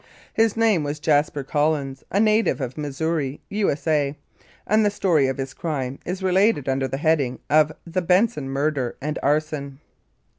His 0.33 0.57
name 0.57 0.83
was 0.83 0.99
Jasper 0.99 1.43
Collins, 1.43 2.03
a 2.09 2.19
native 2.19 2.59
of 2.59 2.75
Missouri, 2.75 3.39
U.S.A., 3.49 4.17
and 4.65 4.83
the 4.83 4.89
story 4.89 5.27
of 5.27 5.37
his 5.37 5.53
crime 5.53 5.99
is 6.07 6.23
related 6.23 6.67
under 6.67 6.87
the 6.87 6.97
heading 6.97 7.37
of 7.51 7.71
"The 7.85 8.01
Benson 8.01 8.49
Murder 8.49 8.97
and 8.99 9.19
Arson." 9.21 9.79